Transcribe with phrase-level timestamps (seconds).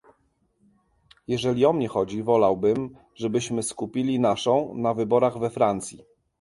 [1.27, 6.03] Jeżeli o mnie chodzi, wolałbym, żebyśmy skupili naszą na wyborach we Francji